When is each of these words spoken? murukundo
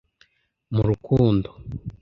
murukundo 0.73 1.49